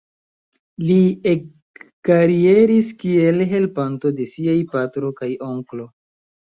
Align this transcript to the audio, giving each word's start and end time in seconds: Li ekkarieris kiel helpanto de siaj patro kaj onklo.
Li 0.85 0.95
ekkarieris 1.31 2.91
kiel 3.05 3.47
helpanto 3.55 4.17
de 4.21 4.31
siaj 4.35 4.61
patro 4.77 5.17
kaj 5.23 5.35
onklo. 5.55 5.89